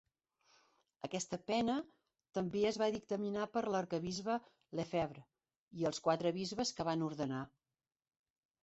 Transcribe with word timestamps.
Aquesta 1.07 1.37
pena 1.51 1.75
també 2.37 2.63
es 2.71 2.79
va 2.83 2.89
dictaminar 2.97 3.45
per 3.59 3.63
l'arquebisbe 3.69 4.39
Lefebvre 4.81 5.25
i 5.83 5.87
els 5.93 6.03
quatre 6.09 6.35
bisbes 6.41 6.75
que 6.81 6.89
van 6.93 7.07
ordenar. 7.13 7.47